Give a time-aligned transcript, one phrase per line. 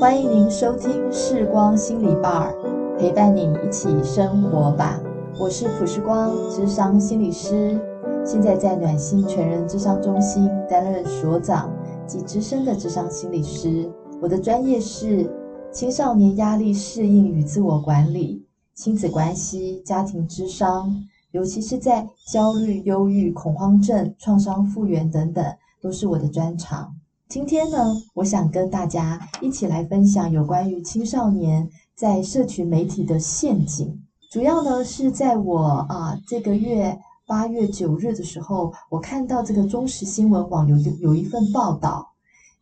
[0.00, 2.54] 欢迎您收听视光心理 Bar，
[2.98, 4.98] 陪伴你一起生活吧。
[5.38, 7.78] 我是卜世光，智商心理师，
[8.24, 11.70] 现在在暖心全人智商中心担任所长
[12.06, 13.92] 及资深的智商心理师。
[14.22, 15.30] 我的专业是
[15.70, 18.42] 青少年压力适应与自我管理、
[18.74, 20.90] 亲子关系、家庭智商，
[21.32, 25.44] 尤其是在焦虑、忧郁、恐慌症、创伤复原等等，
[25.78, 26.90] 都是我的专长。
[27.30, 27.78] 今天呢，
[28.14, 34.02] 我想跟大家一起来分享有关于青少年在社群媒体的陷阱。
[34.32, 42.04] 主要呢是在我啊这个月八月九日的时候，我看到这个中时新闻网有有一份报道，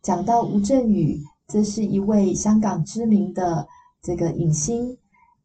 [0.03, 3.67] 讲到吴镇宇，这是一位香港知名的
[4.03, 4.95] 这个影星，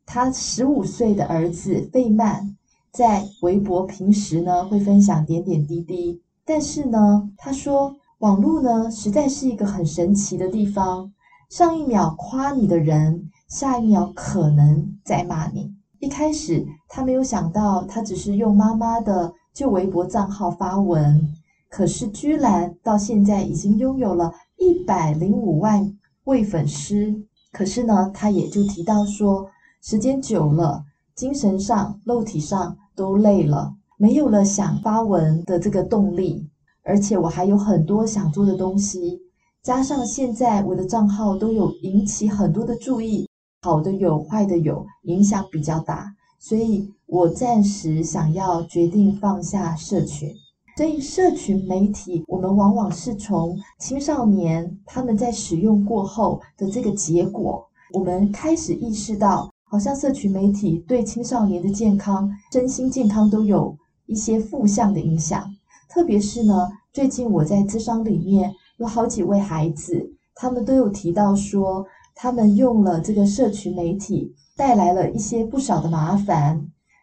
[0.04, 2.54] 他十五岁的儿子费曼
[2.92, 7.96] 在微博平时呢会分享点点滴滴，但是呢他说。
[8.18, 11.12] 网络呢，实在是一个很神奇的地方。
[11.50, 15.72] 上一秒夸你的人，下一秒可能在骂你。
[15.98, 21.28] 一开始他没有想到，他只是用妈妈的旧微博账号发文，
[21.68, 27.14] 可是居然到现在已经拥有了一百零五万位粉丝。
[27.52, 29.48] 可是呢，他也就提到说，
[29.82, 36.48] 时间久了，精神上、肉体上都累了，没有了想发文的这个动力。
[36.84, 39.18] 而且我还有很多想做的东西，
[39.62, 43.26] 加上现在我的账号都有引起很多的注意，
[43.62, 50.30] 好的有，坏的有，影响比较大，所以我暂时想要决定放下社群。
[50.76, 63.74] 所以社群媒体，我们往往是从青少年他们在使用过后的这个结果，我们开始意识到，好像社群媒体对青少年的健康、身心健康都有
[64.06, 65.48] 一些负向的影响。
[65.94, 76.60] 特别是呢，最近我在咨商里面有好几位孩子，他们都有提到说，他们用了这个社群媒体带来了一些不少的麻烦。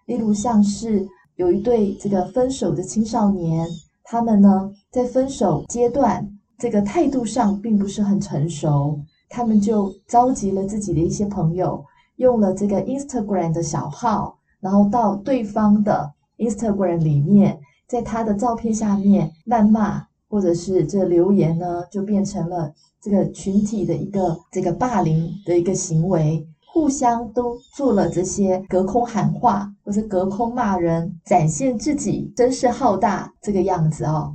[0.08, 1.08] 例如像是
[1.38, 3.66] 有一对这个分手的青少年，
[4.04, 6.30] 他们呢在分手阶段
[6.60, 11.82] 这个态度上并不是很成熟，他们就召集了自己的一些朋友，
[12.18, 17.58] 用了这个 Instagram 的小号，然后到对方的 Instagram 里面。
[17.92, 34.34] 在他的照片下面谩骂，或者是这留言呢，就变成了这个群体的一个这个霸凌的一个行为，互相都做了这些隔空喊话，或者隔空骂人，展现自己声势浩大这个样子哦。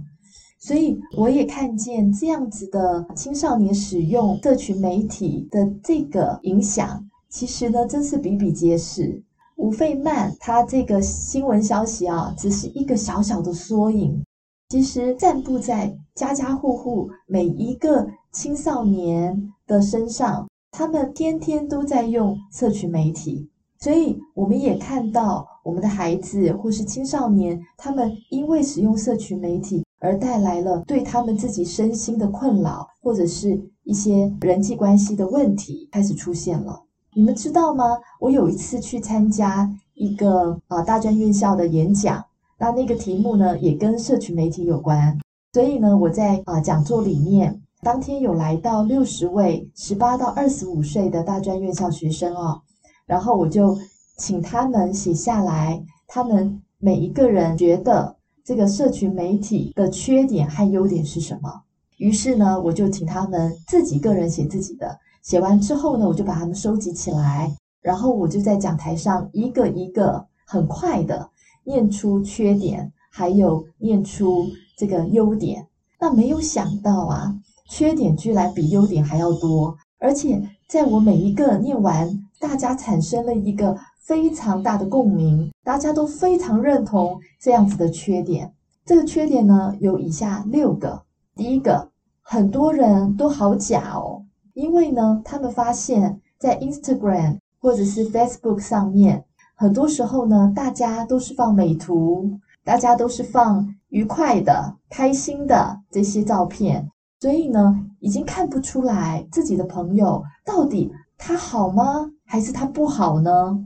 [0.59, 9.23] 所以我也看见这样子的青少年使用社群媒体的这个影响，其实呢，真是比比皆是。
[9.57, 14.23] 吴费曼，他这个新闻消息啊，只是一个小小的缩影。
[14.69, 23.49] 其实散布在家家户户每一个青少年的身上，他们天天都在用社群媒体。
[23.79, 36.86] 所以我们也看到我们的孩子或是青少年，他们因为使用社群媒体而带来了对他们自己身心的困扰，或者是一些人际关系的问题开始出现了。
[37.17, 37.99] 你们知道吗？
[38.21, 42.23] 我有一次去参加一个啊大专院校的演讲，
[42.59, 45.19] 那那个题目呢也跟社群媒体有关，
[45.55, 52.61] 所以呢我在啊讲座里面，当天有来到六十位十八到二十五岁的大专院校学生哦，
[53.07, 53.79] 然后我就
[54.19, 61.63] 请他们写下来，他们每一个人觉得这个社群媒体的缺点和优点是什么。
[61.97, 64.99] 于是呢，我就请他们自己个人写自己的。
[65.27, 67.53] 写完之后呢，我就把它们收集起来，
[67.83, 71.29] 然后我就在讲台上一个一个很快的
[71.65, 74.47] 念出缺点，还有念出
[74.79, 75.67] 这个优点。
[75.99, 77.35] 那没有想到啊，
[77.69, 88.55] 缺点居然比优点还要多，而且在我每一个念完，大家产生了一个非常大的共鸣，大家都非常认同这样子的缺点。
[88.85, 91.03] 这个缺点呢，有以下六个。
[91.35, 91.91] 第一个，
[92.23, 94.23] 很多人都好假哦。
[94.57, 99.23] 因为呢，他们发现，在 Instagram 或者是 Facebook 上面，
[99.55, 113.63] 很多时候呢，大家都是放美图，大家都是放愉快的、开心的这些照片，所以呢，已经看不出来自己的朋友到底他好吗，还是他不好呢？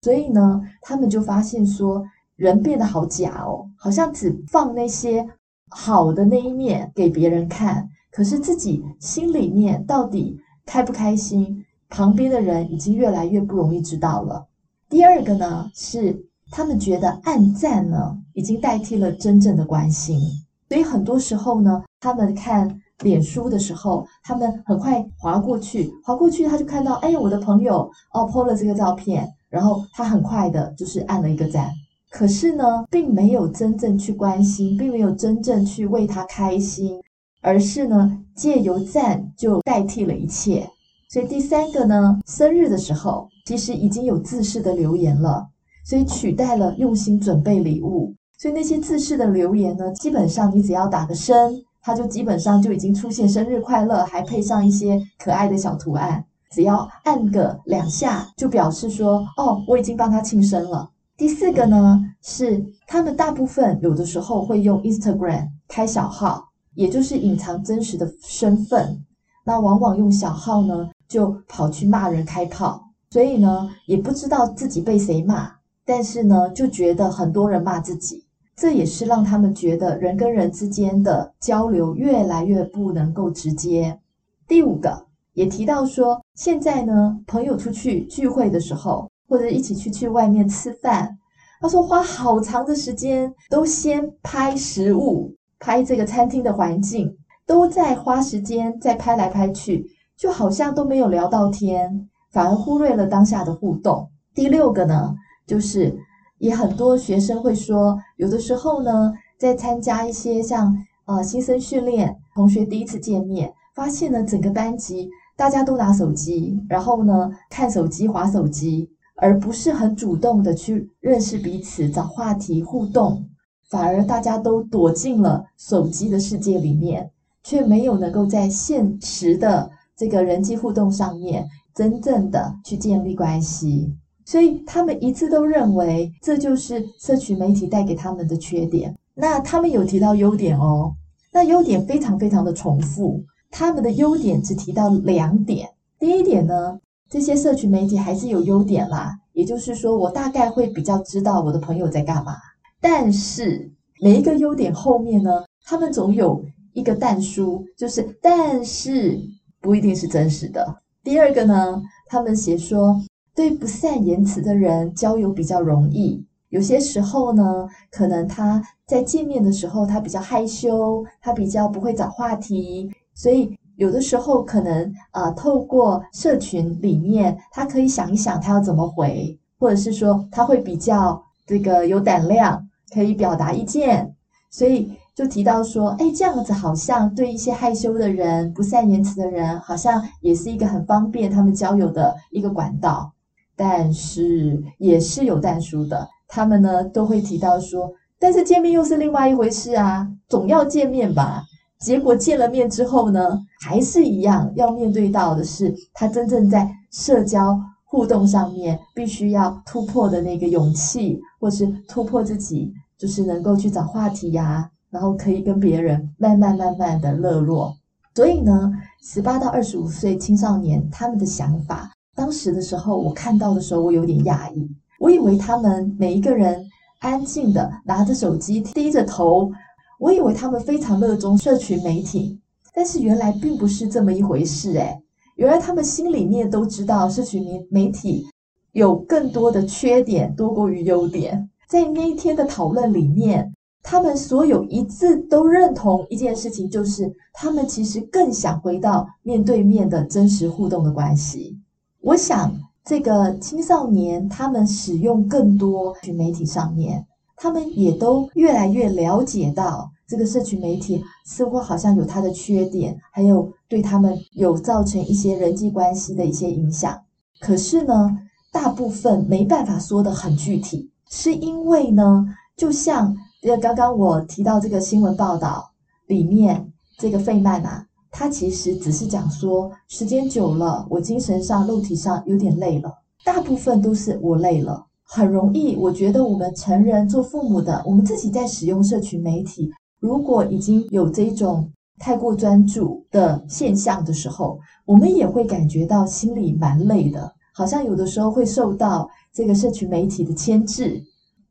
[0.00, 2.02] 所以呢，他们就发现说，
[2.36, 5.28] 人变得好假哦，好像只放那些
[5.68, 14.46] 好的那一面给别人看，可是自己心里面到底开不开心，旁边的人已经越来越不容易知道了。
[14.88, 20.20] 第二个呢，是他们觉得按赞呢，已经代替了真正的关心，
[20.68, 29.32] 所以很多时候呢，他们看脸书的时候，他们很快划过去，划过去他就看到，哎，我的朋友哦 po 了这个照片。
[29.50, 31.68] 然后他很快的就是按了一个赞，
[32.08, 37.02] 可是呢，并没有真正去关心，并没有真正去为他开心，
[37.40, 40.68] 而是呢，借由赞就代替了一切。
[41.08, 45.48] 所以第三个呢，生日的时候其实已经有自式的留言了，
[45.84, 48.14] 所以取代了用心准备礼物。
[48.38, 51.52] 所以那些自式的留言呢，基本上你只要打个声，
[51.82, 56.24] 它就基本上就已经出现生日快乐，还配上一些可爱的小图案。
[56.52, 60.90] 只要按个两下，就表示说，哦，我已经帮他庆生了。
[61.16, 69.04] 第四个呢，是他们大部分有的时候会用 Instagram 开小号，也就是隐藏真实的身份。
[69.44, 75.50] 那往往用小号呢，就跑去骂人开炮，所以呢，也不知道自己被谁骂，
[75.84, 78.24] 但是呢，就觉得很多人骂自己，
[78.56, 83.98] 这也是让他们觉得人跟人之间的交流越来越不能够直接。
[84.46, 85.06] 第五个。
[85.34, 91.16] 也提到说，现在呢，朋友出去聚会的时候，或者一起去去外面吃饭，
[91.60, 97.16] 他说花好长的时间，都先拍食物，拍这个餐厅的环境，
[97.46, 99.86] 都在花时间在拍来拍去，
[100.16, 104.10] 就好像都没有聊到天，反而忽略了当下的互动。
[104.34, 105.14] 第六个呢，
[105.46, 105.96] 就是
[106.38, 115.08] 也很多学生会说，有的时候呢，在参加一些像呃新生训练，同学第一次见面，发现呢整个班级。
[115.36, 123.24] 大家都拿手机，然后呢，看手机、滑手机，而不是很主动的去认识彼此、找话题互动，
[123.70, 127.08] 反而大家都躲进了手机的世界里面，
[127.44, 133.94] 却没有能够在现实的这个人际互动上面真正的去建立关系。
[134.26, 138.96] 所以他们一致都认为这就是社群媒体带给他们的缺点。
[139.14, 140.92] 那他们有提到优点哦，
[141.32, 143.22] 那优点非常非常的重复。
[143.50, 145.68] 他们的优点只提到两点。
[145.98, 146.78] 第一点呢，
[147.08, 152.36] 这些社群媒体还是有优点啦，也就是说，我大概会比较知道我的朋友在干嘛。
[152.80, 159.20] 但是每一个优点后面呢，他们总有一个但书，就是但是
[159.60, 160.76] 不一定是真实的。
[161.02, 163.00] 第二个呢，他们写说，
[163.34, 166.24] 对不善言辞的人交友比较容易。
[166.48, 172.90] 有些时候呢，可能他在见面的时候，他比较害羞，他比较不会找话题。
[173.14, 184.14] 所以有的时候可能呃，透过社群里面，他可以想一想他要怎么回，或者是说他会比较这个有胆量，可以表达意见。
[184.50, 193.12] 所以就提到说，哎，这样子好像对一些害羞的人、不善言辞的人，好像也是一个很方便他们交友的一个管道。
[193.54, 201.44] 但是也是有但书的，他们呢都会提到说，但是见面又是另外一回事啊，总要见面吧。
[201.78, 207.60] 结果见了面之后呢，还是一样要面对到的是他真正在社交
[207.90, 217.76] 互动上面必须要突破的那个勇气，或是突破自己，就是能够去找话题呀、然后可以跟别人慢慢慢慢的热络。
[218.14, 224.70] 所以呢，十八到二十五岁青少年他们的想法，当时的时候我看到的时候，我有点讶异，
[225.00, 226.64] 我以为他们每一个人
[227.00, 229.50] 安静的拿着手机，低着头。
[229.98, 232.38] 我以为他们非常热衷社群媒体，
[232.72, 234.96] 但是原来并不是这么一回事诶。
[235.40, 238.26] 原来他们心里面都知道社群媒媒体
[238.72, 241.48] 有更多的缺点多过于优点。
[241.66, 243.50] 在那一天的讨论里面，
[243.82, 251.58] 他们所有一致都认同一件事情，就是他们其实更想回到面对面的真实互动的关系。
[252.02, 252.52] 我想，
[252.84, 257.06] 这个青少年他们使用更多群媒体上面。
[257.34, 267.00] 他们也都越来越了解到，这个社群媒体似乎好像有它的缺点，还有对他们有造成一些人际关系的一些影响。
[267.40, 268.18] 可是呢，
[268.52, 275.70] 大部分没办法说得很具体，是因为呢，就像呃刚刚我提到这个新闻报道
[276.08, 282.92] 里面，这个费曼啊，他其实只是讲说，时间久了，我精神上、肉体上有点累了，
[283.24, 284.84] 大部分都是我累了。
[285.04, 291.68] 很容易，我觉得我们成人做父母的，我们自己在使用社群媒体，如果已经有这种
[292.00, 301.00] 太过专注的现象的时候，我们也会感觉到心里蛮累的，好像有的时候会受到这个社群媒体的牵制。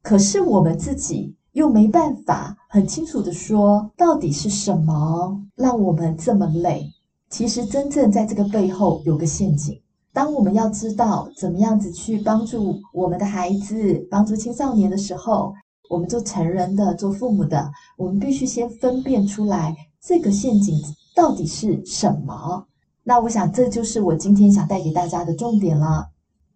[0.01, 6.91] 可是我们自己又没办法很清楚地说，到底是什么让我们这么累？
[7.29, 9.79] 其实真正在这个背后有个陷阱。
[10.11, 15.53] 当我们要知道怎么样子去帮助我们的孩子、帮助青少年的时候，
[15.89, 20.79] 我们做成人的、做父母的，我们必须先分辨出来这个陷阱
[21.15, 22.65] 到底是什么。
[23.03, 26.09] 那我想这就是我今天想带给大家的重点了。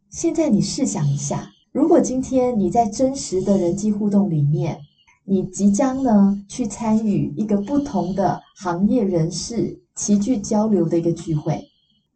[0.09, 4.79] 现在你试想一下，如果今天你在真实的人际互动里面，
[5.25, 11.63] 你即将呢去参与一个不同的行业人士齐聚交流的一个聚会。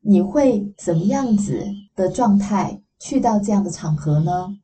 [0.01, 1.65] 你会怎么样子
[1.95, 4.55] 的状态去到这样的场合呢？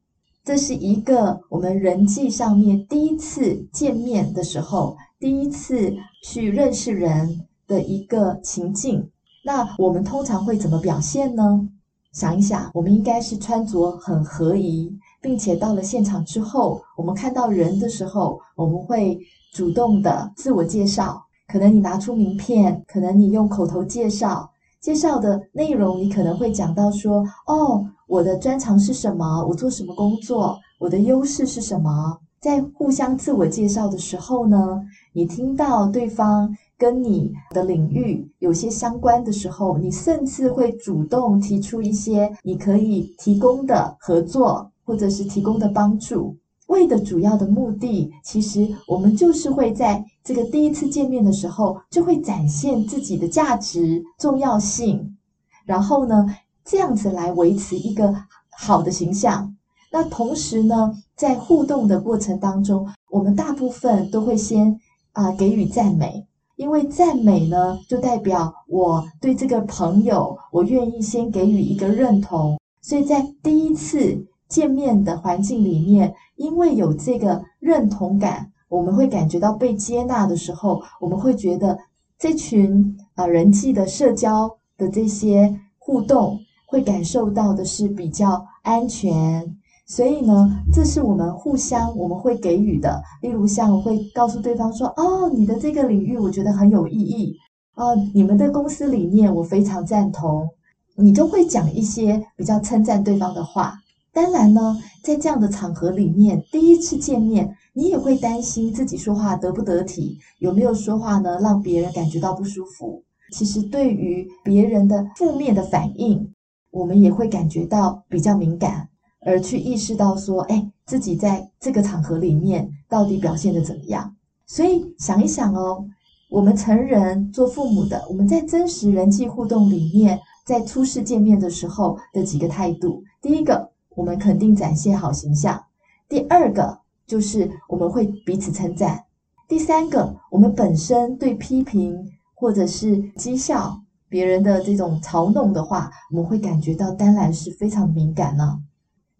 [0.46, 9.10] 这是一个我们人际上面第一次见面的时候，第一次去认识人的一个情境。
[9.46, 11.66] 那我们通常会怎么表现呢？
[12.12, 19.18] 想一想，我们应该是穿着很合宜，并且到了现场之后，我们看到人的时候，我们会
[19.54, 21.24] 主动的自我介绍。
[21.48, 24.52] 可能你拿出名片，可能你用口头介绍。
[24.82, 29.46] 介绍的内容，你可能会讲到说：“哦，我的专长是什么？
[29.48, 30.60] 我做什么工作？
[30.80, 46.36] 我的优势是什么？”在互相自我介绍的时候呢，你听到对方跟你的领域有些相关的时候，你甚至会主动提出一些你可以提供的合作，或者是提供的帮助。
[46.68, 55.16] 为的主要的目的，其实我们就是会在这个第一次见面的时候，就会展现自己的价值、重要性，
[55.64, 56.26] 然后呢，
[56.66, 58.14] 这样子来维持一个
[58.60, 59.56] 好的形象。
[59.94, 64.76] 那同时呢，在互动的过程当中，我们大部分都会先
[65.12, 74.26] 啊、给予赞美，因为赞美呢，就代表我对这个朋友，我愿意先给予一个认同，所以在第一次。
[74.50, 81.76] 见面的环境里面，因为有这个认同感，我们会感觉到被接纳的时候，我们会觉得
[82.20, 84.48] 这群啊人际的社交
[84.78, 89.58] 的这些互动，会感受到的是比较安全。
[89.86, 93.02] 所以呢，这是我们互相我们会给予的。
[93.22, 97.36] 例如像我会告诉对方说：“哦，你的这个领域我觉得很有意义。
[97.76, 100.50] 哦，你们的公司理念我非常赞同。”
[100.96, 103.74] 你就会讲一些比较称赞对方的话。
[104.14, 113.02] 当然呢，在这样的场合里面，第一次见面，你也会担心自己说话得不得体，有没有说话呢，让别人感觉到不舒服。
[113.32, 116.32] 其实对于别人的负面的反应，
[116.70, 118.88] 我们也会感觉到比较敏感，
[119.26, 124.16] 而去意识到说，哎，自己在这个场合里面到底表现得怎么样。
[124.46, 125.86] 所以想一想哦，
[126.30, 133.72] 我们成人做父母的，我们在真实人际互动里面，在初次见面的时候的几个态度，第一个。
[133.96, 135.64] 我们肯定展现好形象。
[136.10, 139.04] 第二个就是我们会彼此称赞。
[139.48, 142.04] 第三个，我们本身对批评
[142.34, 148.60] 或者是讥笑别人的这种嘲弄的话，我们会感觉到当然是非常敏感呢。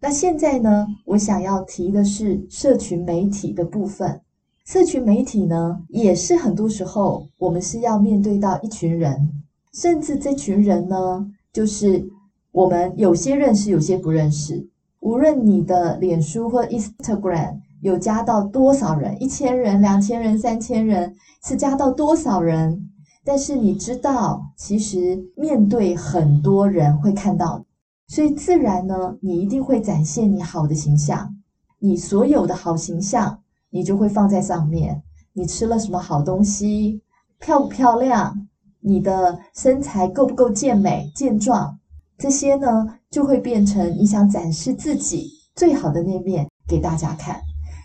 [0.06, 4.20] 那现在呢，我想要提的是社群媒体的部分。
[4.66, 9.32] 社群媒体呢，也是很多时候我们是要面对到一群人，
[9.72, 12.06] 甚至这群人呢，就是。
[12.52, 14.68] 我们有些认识，有些不认识。
[15.00, 22.90] 无论你的脸书或 Instagram 有加到多少人，一千人、两千人、三千人，是加到多少人？
[23.24, 27.64] 但是你知道，其实面对很多人会看到，
[28.06, 31.34] 所以自然呢，你一定会展现你好的形象。
[31.78, 35.02] 你所有的好形象，你就会放在上面。
[35.32, 37.02] 你吃了什么好东西？
[37.40, 38.46] 漂不漂亮？
[38.80, 41.78] 你的身材够不够健美、健壮？
[42.18, 47.40] 这些呢，就会变成你想展示自己最好的那面给大家看。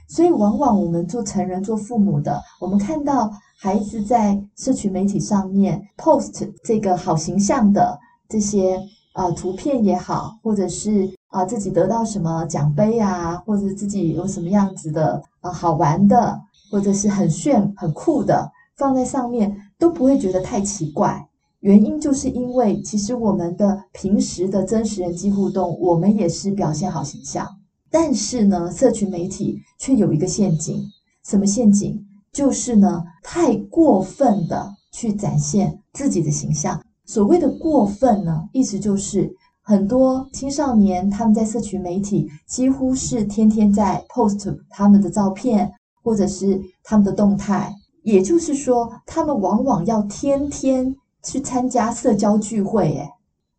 [0.07, 8.79] 所以，往往我们做成人、做父母的，我们看到孩子在社群媒体上面 post 这个好形象的这些、
[9.19, 16.39] 呃、图片也好，或者是啊、自己得到什么奖杯啊，或者自己有什么样子的啊、好玩的，
[16.71, 21.27] 或者是很炫、很酷的，放在上面都不会觉得太奇怪。
[21.59, 27.45] 原因就是因为，其实我们的平时的真实人际互动，我们也是表现好形象。
[27.91, 30.81] 但是呢，社群媒体却有一个陷阱，
[31.25, 32.01] 什么陷阱？
[32.31, 36.81] 就是呢，太过分的去展现自己的形象。
[37.09, 45.73] 所谓的过分呢，意思就是很多青少年他们在社群媒体几乎是天天在 post 他们的照片，
[46.03, 47.73] 或者是他们的动态。
[48.03, 52.83] 也就是说，他们往往要天天去参加社交聚会。
[52.91, 53.09] 诶，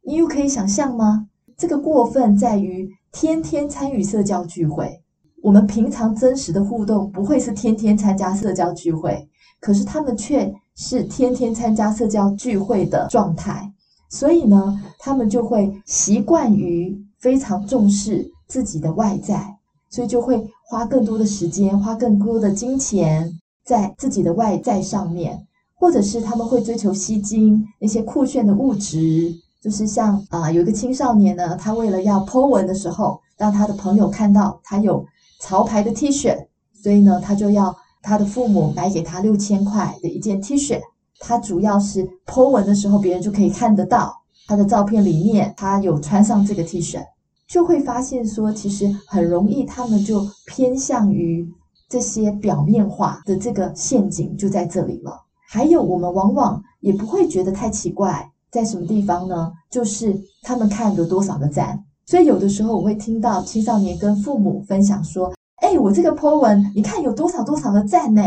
[0.04, 1.26] 你又可以想象吗？
[1.56, 5.02] 这个过分在于天天参与社交聚会。
[5.42, 9.28] 我们平常真实的互动不会是天天参加社交聚会，
[9.58, 13.70] 可是他们却是天天参加社交聚会的状态。
[14.08, 19.54] 所以呢，他们就会习惯于非常重视自己的外在，
[19.90, 23.30] 所以就会花更多的时间，花更多的金钱
[23.62, 29.34] 在自己的外在上面，或者是他们会追求吸睛那些酷炫的物质。
[29.60, 35.04] 就是像啊、有一个青少年呢，他为了要 po 文的时候，让他的朋友看到他有
[35.42, 40.80] 潮牌的 T 恤，所以呢，他就要他的父母买给他六千块的一件 T 恤。
[41.18, 44.14] 他主要是 po 文的时候，别人就可以看得到
[44.46, 46.98] 他的照片里面，他有穿上这个 T 恤，
[47.46, 51.46] 就会发现说，其实很容易，他们就偏向于
[51.88, 55.20] 这些表面化的这个陷阱就在这里了。
[55.48, 58.30] 还有，我们往往也不会觉得太奇怪。
[58.50, 59.52] 在什么地方呢？
[59.70, 65.32] 就是他们看有多少个赞，所以有的时候我会听到青少年跟父母分享说
[65.70, 68.20] ：“哎，我这个 po 文，你看有多少多少的赞呢？”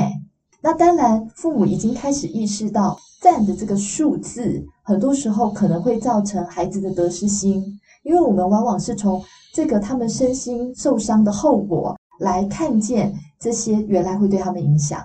[0.64, 7.62] 那当然，父母已经开始意识到赞的这个数字，很多时候可能会造成孩子的得失心，
[8.04, 9.22] 因为我们往往是从
[9.54, 15.02] 这个他们身心受伤的后果来看见这些原来会对他们影响，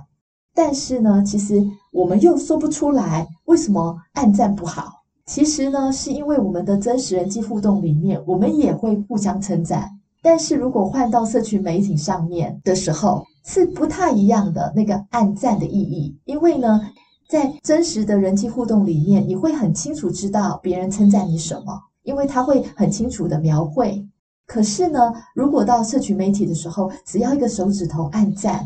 [0.54, 5.02] 但是呢，其实我们又说不出来为什么按赞不好。
[5.26, 9.97] 其实呢，是因为我们的真实人际互动里面，我们也会互相称赞。
[10.22, 16.16] 但是如果换到社群媒体上面的时候，是不太一样的那个按赞的意义。
[16.24, 16.80] 因为呢，
[17.28, 24.06] 在真实的人际互动里面，你会很清楚知道别人称赞你什么，因为他会很清楚的描绘。
[24.46, 28.64] 可是呢，如果到社群媒体的时候，只要一个手指头按赞，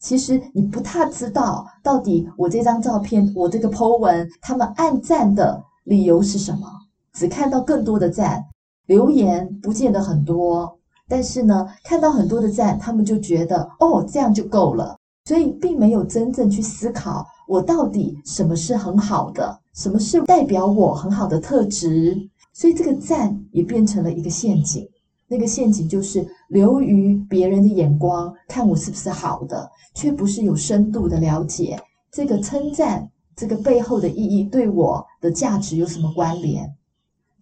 [0.00, 5.62] 其实你不太知道到底我这张照片，我这个 po 文，他们按赞的。
[5.86, 6.66] 理由是什么？
[7.12, 8.44] 只看到更多的赞，
[8.86, 22.16] 留言不见得很多，但是呢，看到很多的赞，他们就觉得哦，这样就够了，所以并没有真正去思考我到底什么是很好的，什么是代表我很好的特质，
[22.52, 24.88] 所以这个赞也变成了一个陷阱。
[25.28, 31.76] 那个陷阱就是流于别人的眼光，看我是不是好的，却不是有深度的了解
[32.12, 33.10] 这个称赞。
[33.34, 36.74] 这个背后的意义对我的价值有什么关联？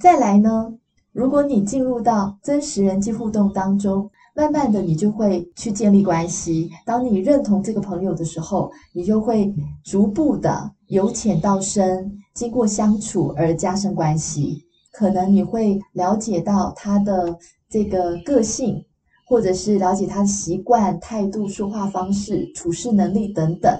[0.00, 0.72] 再来呢，
[1.14, 6.68] 如果你进入到真实人际互动当中，慢慢的你就会去建立关系。
[6.84, 14.64] 当你认同这个朋友的时候，你就会逐步的由浅到深，经过相处而加深关系。
[14.90, 17.38] 可能你会了解到他的
[17.70, 18.84] 这个个性，
[19.24, 23.72] 或者是了解他的习惯、态度、说话方式、处事能力等等。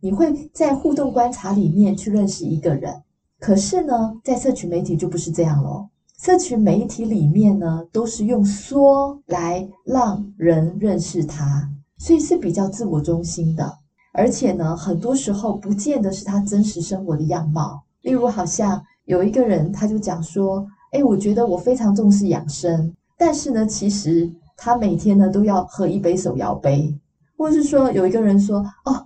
[0.00, 3.02] 你会在互动观察里面去认识一个人，
[3.40, 5.90] 可是呢，在社群媒体就不是这样咯。
[6.18, 13.72] 社群媒体里面呢，都是用说来让人认识他，所以是比较自我中心的。
[14.12, 17.82] 而且呢，很多时候不见得是他真实生活的样貌。
[18.02, 26.92] 例如，好像有一个人他就讲说：“诶，我觉得我非常重视养生，但是呢，其实他每天呢都要喝一杯手摇杯。”
[27.38, 29.04] 或是说，有一个人说：“哦。”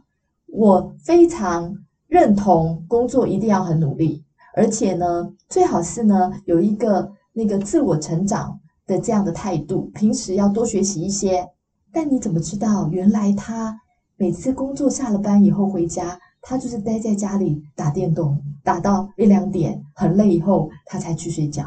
[0.54, 1.74] 我非常
[2.08, 4.21] 认同工作一定要很努力，
[4.54, 11.48] 而且呢，最好是呢有一个那个自我成长的这样的态度，平时要多学习一些。
[11.92, 13.78] 但你怎么知道，原来他
[14.16, 21.64] 每次工作下了班以后回家，他就是待在家里打电动，打到一两点，很累以后他才去睡觉。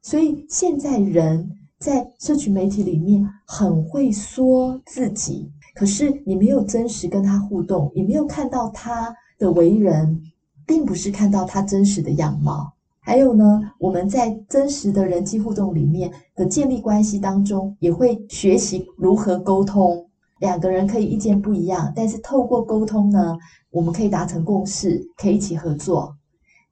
[0.00, 5.50] 所以现在人在社群媒体里面很会说自己。
[5.74, 10.22] 可是你没有真实跟他互动，也没有看到他的为人，
[10.66, 12.72] 并不是看到他真实的样貌。
[13.00, 20.06] 还有呢，我们在真实的人际互动里面的建立关系当中，也会学习如何沟通。
[20.40, 23.36] 两个人可以意见不一样，但是透过沟通呢，
[23.70, 26.16] 我们可以达成共识，可以一起合作。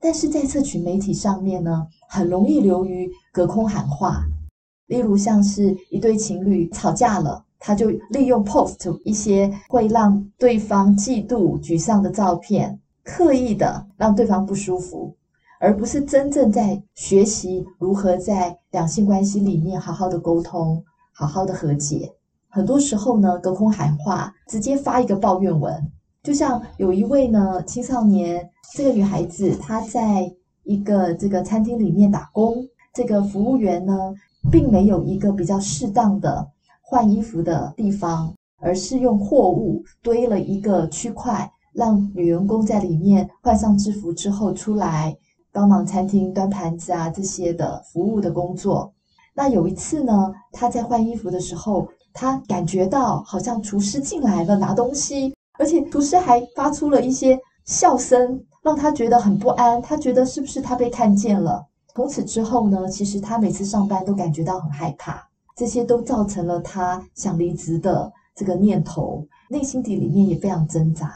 [0.00, 4.24] 但是在社群媒体上面呢，很容易流于隔空喊话，
[4.86, 7.44] 例如像是一对情侣吵架了。
[7.64, 15.14] 他就利用 post 一些会让对方嫉妒、沮丧的照片，刻意的让对方不舒服，
[15.60, 22.12] 而不是真正在学习如何在两性关系里面好好的沟通、好好的和解。
[22.48, 25.90] 很多时候呢，隔空喊话，直接发一个抱怨文。
[26.22, 34.14] 就像有一位呢青少年，这个女孩子她在一个这个餐厅里面打工，这个服务员呢，
[34.50, 36.46] 并没有一个比较适当的
[36.80, 45.16] 换衣服的地方，而是用货物堆了一个区块，让女员工在里面换上制服之后出来
[45.52, 48.92] 帮忙餐厅端盘子啊这些的服务的工作。
[49.34, 59.80] 那有一次呢，她在换衣服的时候，她感觉到好像厨师进来了拿东西，而且厨师还发出了一些笑声，让她觉得很不安。
[59.80, 61.66] 她觉得是不是她被看见了？
[61.94, 65.22] 从此之后呢，其实她每次上班都感觉到很害怕，
[65.56, 71.10] 这些都造成了她想离职的这个念头，内心底里面也非常挣扎。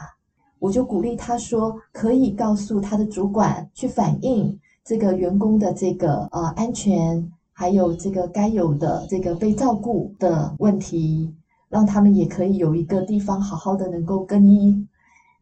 [0.59, 7.31] 我就鼓励他说，可以告诉他的主管去反映这个员工的这个呃安全。
[7.59, 11.33] 还有这个该有的这个被照顾的问题，
[11.69, 14.85] 让他们也可以有一个地方好好的能够更衣。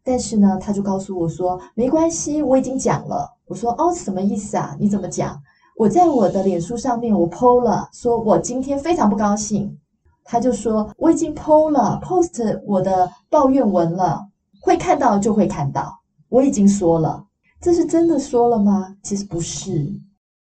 [0.02, 4.74] 但是呢，他就告诉我说：“没关系，我已经讲了。”我说：“哦，什么意思啊？
[4.80, 5.38] 你怎么讲？”
[5.76, 9.78] 我在我的脸书上面我 PO 了，说我今天非常不高兴。
[10.24, 14.25] 他就说：“我已经 PO 了，post 我的抱怨文了，
[14.66, 15.96] 会看到就会看到。
[16.28, 17.24] 我已经说了，
[17.60, 18.96] 这是真的说了吗？
[19.00, 19.88] 其实不是。”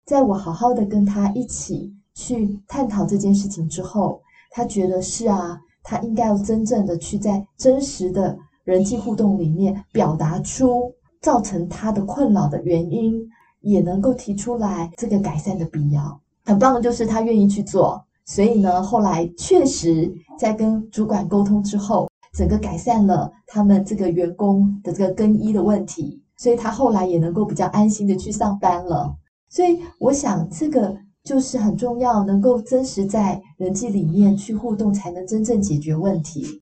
[0.06, 13.26] 在我好好的跟他一起去探讨这件事情之后，他觉得是啊，他应该要真正的去在真实的人际互动里面表达出造成他的困扰的原因，
[13.62, 16.20] 也能够提出来这个改善的必要。
[16.44, 29.16] 很棒的就是他愿意去做，所以呢，后来确实在跟主管沟通之后，整个改善了他们这个员工的这个更衣的问题，所以他后来也能够比较安心的去上班了。
[29.50, 36.62] 所以，我想这个就是很重要，能够真实在人际里面去互动，才能真正解决问题。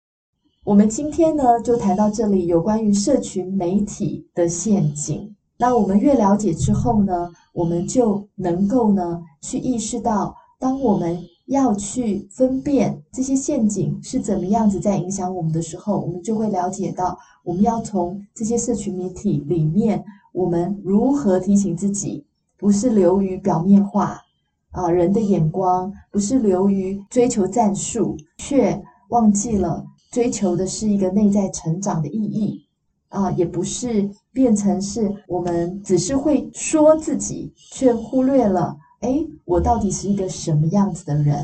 [0.63, 5.35] 我们今天呢，就谈到这里，有关于社群媒体的陷阱。
[5.57, 22.23] 那我们越了解之后呢，我们就能够呢，去意识到，当我们要去分辨这些陷阱是怎么样子在影响我们的时候，我们就会了解到，我们要从这些社群媒体里面，我们如何提醒自己。
[22.59, 24.19] 不是流于表面化，
[24.71, 32.65] 啊，人的眼光不是流于追求战术，却忘记了追求的是一个内在成长的意义，
[33.09, 41.35] 啊，也不是变成是我们只是会说自己，却忽略了，哎，我到底是一个什么样子的人，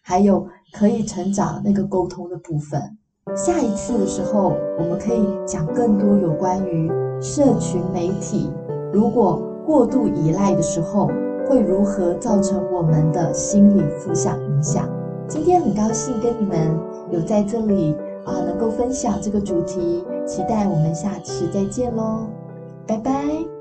[0.00, 2.96] 还有可以成长那个沟通的部分。
[3.36, 6.90] 下一次的时候，我们可以讲更多有关于
[7.20, 8.50] 社群媒体，
[8.92, 9.50] 如果。
[9.64, 11.10] 过度依赖的时候，
[11.48, 14.86] 会如何造成我们的心理负向影响？
[15.26, 16.78] 今天很高兴跟你们
[17.10, 22.26] 有在这里啊，能够分享这个主题，期待我们下次再见喽，
[22.86, 23.53] 拜拜。